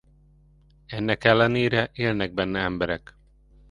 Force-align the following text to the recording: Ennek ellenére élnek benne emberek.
Ennek 0.85 1.23
ellenére 1.23 1.89
élnek 1.93 2.33
benne 2.33 2.59
emberek. 2.59 3.15